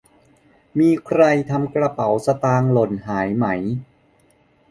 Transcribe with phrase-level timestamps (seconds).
[0.79, 1.21] มีใคร
[1.51, 3.45] ทำกระเป๋าสตางค์หล่นหายไหม